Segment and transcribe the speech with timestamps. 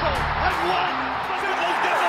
[0.00, 1.99] Newcastle have won.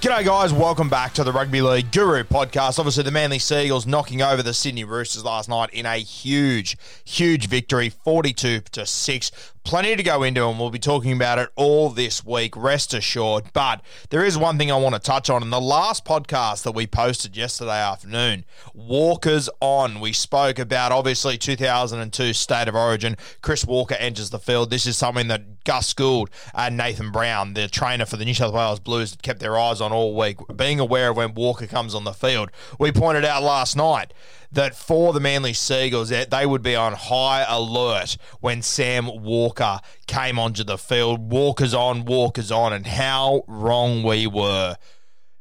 [0.00, 0.52] G'day, guys.
[0.52, 2.78] Welcome back to the Rugby League Guru podcast.
[2.78, 6.76] Obviously, the Manly Sea Eagles knocking over the Sydney Roosters last night in a huge,
[7.04, 9.32] huge victory, 42 to 6.
[9.66, 13.52] Plenty to go into, and we'll be talking about it all this week, rest assured.
[13.52, 15.42] But there is one thing I want to touch on.
[15.42, 18.44] In the last podcast that we posted yesterday afternoon,
[18.74, 19.98] Walker's on.
[19.98, 23.16] We spoke about obviously 2002 State of Origin.
[23.42, 24.70] Chris Walker enters the field.
[24.70, 28.54] This is something that Gus Gould and Nathan Brown, the trainer for the New South
[28.54, 32.04] Wales Blues, kept their eyes on all week, being aware of when Walker comes on
[32.04, 32.52] the field.
[32.78, 34.14] We pointed out last night
[34.52, 39.22] that for the Manly Sea Eagles, that they would be on high alert when Sam
[39.22, 41.30] Walker came onto the field.
[41.30, 44.76] Walker's on, Walker's on, and how wrong we were.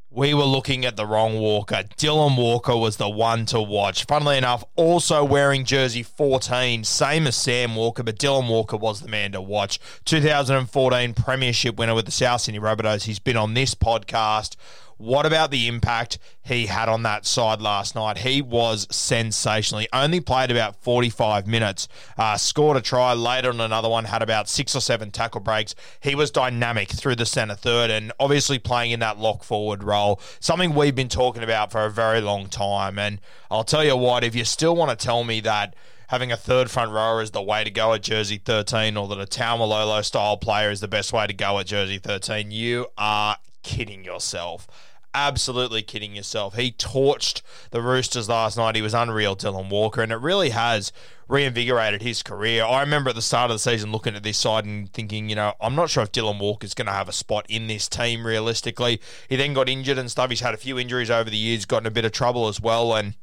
[0.09, 1.83] We were looking at the wrong Walker.
[1.97, 4.05] Dylan Walker was the one to watch.
[4.05, 9.09] Funnily enough, also wearing jersey 14, same as Sam Walker, but Dylan Walker was the
[9.09, 9.77] man to watch.
[10.05, 13.03] 2014 Premiership winner with the South Sydney Rabbitohs.
[13.03, 14.55] He's been on this podcast.
[14.97, 18.19] What about the impact he had on that side last night?
[18.19, 19.81] He was sensational.
[19.81, 24.21] He only played about 45 minutes, uh, scored a try later on another one, had
[24.21, 25.75] about six or seven tackle breaks.
[25.99, 30.21] He was dynamic through the centre third and obviously playing in that lock forward role,
[30.39, 32.97] something we've been talking about for a very long time.
[32.97, 33.19] And
[33.51, 35.75] I'll tell you what, if you still want to tell me that
[36.07, 39.19] having a third front rower is the way to go at jersey 13 or that
[39.19, 43.37] a Taumalolo style player is the best way to go at jersey 13, you are
[43.65, 44.67] kidding yourself.
[45.13, 46.55] Absolutely kidding yourself.
[46.55, 48.75] He torched the Roosters last night.
[48.75, 50.91] He was unreal, Dylan Walker, and it really has
[51.27, 52.63] reinvigorated his career.
[52.63, 55.35] I remember at the start of the season looking at this side and thinking, you
[55.35, 58.27] know, I'm not sure if Dylan Walker's going to have a spot in this team
[58.27, 59.01] realistically.
[59.27, 60.29] He then got injured and stuff.
[60.29, 62.61] He's had a few injuries over the years, got in a bit of trouble as
[62.61, 63.15] well, and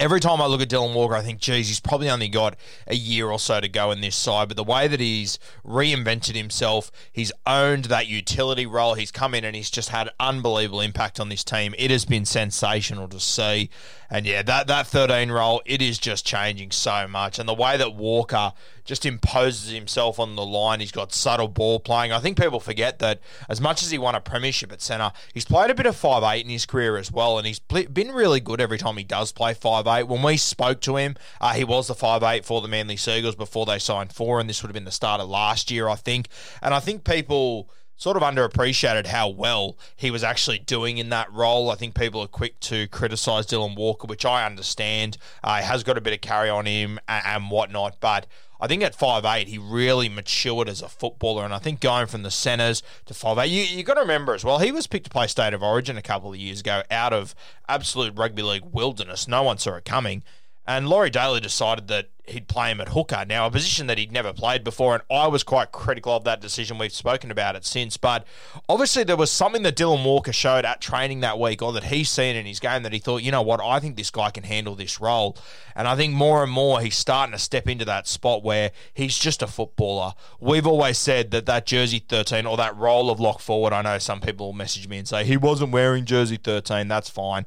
[0.00, 2.56] Every time I look at Dylan Walker, I think, geez, he's probably only got
[2.86, 4.48] a year or so to go in this side.
[4.48, 8.94] But the way that he's reinvented himself, he's owned that utility role.
[8.94, 11.74] He's come in and he's just had unbelievable impact on this team.
[11.76, 13.68] It has been sensational to see.
[14.10, 17.38] And yeah, that, that 13 role, it is just changing so much.
[17.38, 18.52] And the way that Walker
[18.84, 22.10] just imposes himself on the line, he's got subtle ball playing.
[22.10, 25.44] I think people forget that as much as he won a premiership at centre, he's
[25.44, 27.38] played a bit of five eight in his career as well.
[27.38, 30.08] And he's been really good every time he does play five eight.
[30.08, 33.18] When we spoke to him, uh, he was the five eight for the Manly Sea
[33.18, 34.40] Eagles before they signed four.
[34.40, 36.28] And this would have been the start of last year, I think.
[36.60, 41.30] And I think people sort of underappreciated how well he was actually doing in that
[41.30, 41.70] role.
[41.70, 45.18] I think people are quick to criticise Dylan Walker, which I understand.
[45.44, 48.26] Uh, has got a bit of carry on him and, and whatnot, but
[48.58, 52.06] I think at five eight he really matured as a footballer, and I think going
[52.06, 54.86] from the centres to five eight, you you got to remember as well, he was
[54.86, 57.34] picked to play State of Origin a couple of years ago out of
[57.68, 59.28] absolute rugby league wilderness.
[59.28, 60.22] No one saw it coming.
[60.70, 63.24] And Laurie Daley decided that he'd play him at hooker.
[63.26, 66.40] Now, a position that he'd never played before, and I was quite critical of that
[66.40, 66.78] decision.
[66.78, 67.96] We've spoken about it since.
[67.96, 68.24] But
[68.68, 72.08] obviously, there was something that Dylan Walker showed at training that week, or that he's
[72.08, 74.44] seen in his game, that he thought, you know what, I think this guy can
[74.44, 75.36] handle this role.
[75.74, 79.18] And I think more and more he's starting to step into that spot where he's
[79.18, 80.14] just a footballer.
[80.38, 83.98] We've always said that that jersey 13 or that role of lock forward, I know
[83.98, 86.86] some people will message me and say, he wasn't wearing jersey 13.
[86.86, 87.46] That's fine.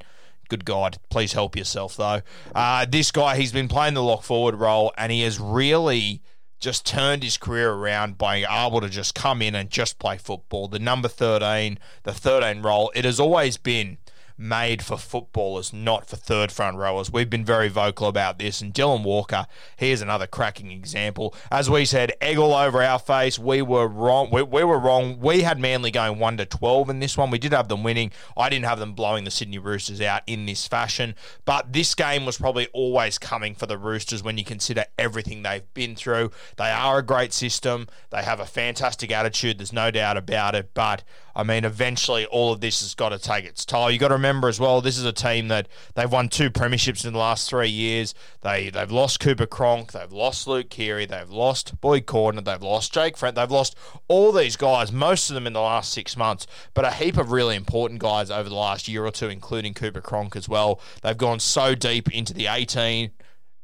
[0.54, 2.22] Good God, please help yourself though.
[2.54, 6.22] Uh, this guy, he's been playing the lock forward role, and he has really
[6.60, 10.68] just turned his career around by able to just come in and just play football.
[10.68, 13.98] The number 13, the 13 role, it has always been
[14.38, 17.12] made for footballers, not for third front rowers.
[17.12, 19.46] We've been very vocal about this, and Dylan Walker,
[19.76, 21.36] here's another cracking example.
[21.52, 23.38] As we said, egg all over our face.
[23.38, 24.30] We were wrong.
[24.32, 25.20] We, we were wrong.
[25.20, 27.32] We had Manly going one to twelve in this one.
[27.32, 28.12] We did have them winning.
[28.36, 31.16] I didn't have them blowing the Sydney Roosters out in this fashion.
[31.46, 35.74] But this game was probably always coming for the Roosters when you consider everything they've
[35.74, 36.32] been through.
[36.58, 37.88] They are a great system.
[38.10, 39.60] They have a fantastic attitude.
[39.60, 40.72] There's no doubt about it.
[40.74, 41.04] But
[41.36, 43.90] I mean, eventually all of this has got to take its toll.
[43.90, 47.06] You got to remember as well, this is a team that they've won two premierships
[47.06, 48.14] in the last three years.
[48.42, 52.94] They they've lost Cooper Cronk, they've lost Luke Keary, they've lost Boyd Cordner, they've lost
[52.94, 53.76] Jake Friend, they've lost
[54.08, 57.32] all these guys, most of them in the last six months, but a heap of
[57.32, 60.80] really important guys over the last year or two, including Cooper Cronk as well.
[61.02, 63.12] They've gone so deep into the 18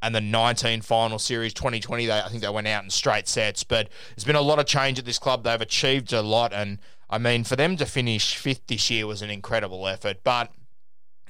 [0.01, 3.65] and the 19 final series 2020 they, i think they went out in straight sets
[3.65, 6.79] but there's been a lot of change at this club they've achieved a lot and
[7.09, 10.51] I mean, for them to finish fifth this year was an incredible effort, but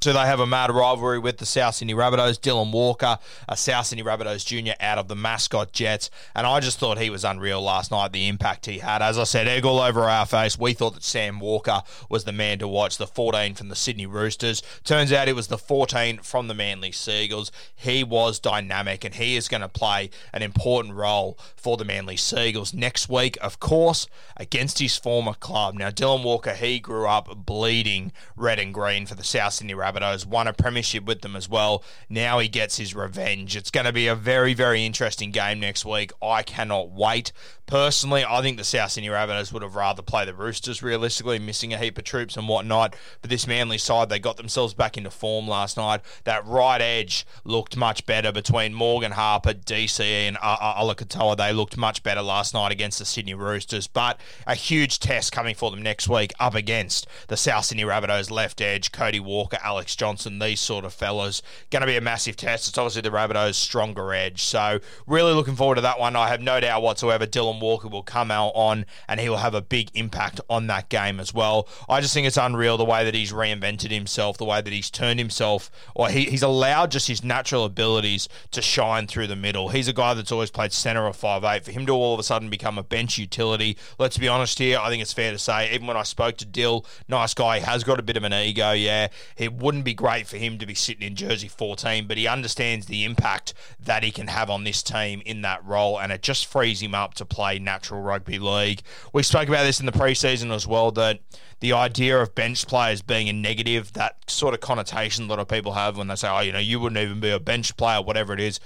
[0.01, 2.39] so they have a mad rivalry with the South Sydney Rabbitohs.
[2.39, 6.09] Dylan Walker, a South Sydney Rabbitohs junior out of the Mascot Jets.
[6.35, 9.01] And I just thought he was unreal last night, the impact he had.
[9.01, 10.57] As I said, egg all over our face.
[10.57, 14.05] We thought that Sam Walker was the man to watch, the 14 from the Sydney
[14.05, 14.61] Roosters.
[14.83, 17.51] Turns out it was the 14 from the Manly Sea Eagles.
[17.75, 22.17] He was dynamic and he is going to play an important role for the Manly
[22.17, 24.07] Sea Eagles next week, of course,
[24.37, 25.75] against his former club.
[25.75, 29.88] Now, Dylan Walker, he grew up bleeding red and green for the South Sydney Rabbitohs.
[29.91, 31.83] Rabbitohs, won a premiership with them as well.
[32.09, 33.55] Now he gets his revenge.
[33.55, 36.11] It's going to be a very, very interesting game next week.
[36.21, 37.31] I cannot wait.
[37.69, 41.71] Personally, I think the South Sydney Rabbitohs would have rather play the Roosters, realistically, missing
[41.71, 42.95] a heap of troops and whatnot.
[43.21, 46.01] But this Manly side, they got themselves back into form last night.
[46.23, 51.37] That right edge looked much better between Morgan Harper, DCE, and uh, uh, Olakau'atu.
[51.37, 53.85] They looked much better last night against the Sydney Roosters.
[53.85, 58.31] But a huge test coming for them next week up against the South Sydney Rabbitohs
[58.31, 61.41] left edge, Cody Walker, Alex Johnston, these sort of fellas.
[61.69, 62.67] Going to be a massive test.
[62.67, 64.43] It's obviously the Rabbitohs' stronger edge.
[64.43, 66.15] So, really looking forward to that one.
[66.15, 69.53] I have no doubt whatsoever Dylan Walker will come out on and he will have
[69.53, 71.67] a big impact on that game as well.
[71.87, 74.89] I just think it's unreal the way that he's reinvented himself, the way that he's
[74.89, 79.69] turned himself, or he, he's allowed just his natural abilities to shine through the middle.
[79.69, 81.65] He's a guy that's always played centre or five eight.
[81.65, 84.79] For him to all of a sudden become a bench utility, let's be honest here,
[84.79, 87.65] I think it's fair to say, even when I spoke to Dill, nice guy, he
[87.65, 89.07] has got a bit of an ego, yeah.
[89.37, 92.87] It wouldn't be great for him to be sitting in jersey 14, but he understands
[92.87, 96.47] the impact that he can have on this team in that role, and it just
[96.47, 98.81] frees him up to play natural rugby league.
[99.13, 101.19] We spoke about this in the preseason as well that
[101.59, 105.47] the idea of bench players being a negative, that sort of connotation a lot of
[105.47, 108.01] people have when they say, oh, you know, you wouldn't even be a bench player,
[108.01, 108.59] whatever it is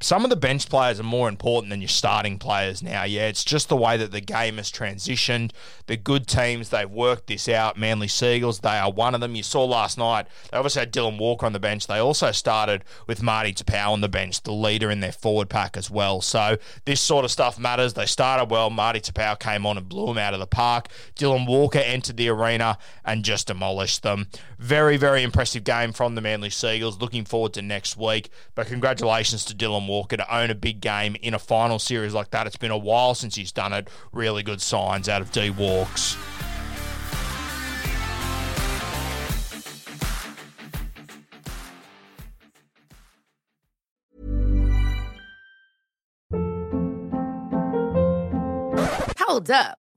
[0.00, 3.02] some of the bench players are more important than your starting players now.
[3.02, 5.50] Yeah, it's just the way that the game has transitioned.
[5.86, 7.76] The good teams, they've worked this out.
[7.76, 9.34] Manly Sea Eagles, they are one of them.
[9.34, 11.88] You saw last night, they obviously had Dylan Walker on the bench.
[11.88, 15.76] They also started with Marty Taupau on the bench, the leader in their forward pack
[15.76, 16.20] as well.
[16.20, 17.94] So this sort of stuff matters.
[17.94, 18.70] They started well.
[18.70, 20.88] Marty Taupau came on and blew them out of the park.
[21.16, 24.28] Dylan Walker entered the arena and just demolished them.
[24.60, 27.00] Very, very impressive game from the Manly Sea Eagles.
[27.00, 28.30] Looking forward to next week.
[28.54, 32.30] But congratulations to Dylan Walker to own a big game in a final series like
[32.30, 32.46] that.
[32.46, 33.88] It's been a while since he's done it.
[34.12, 36.16] Really good signs out of D Walks.
[49.18, 49.78] Hold up.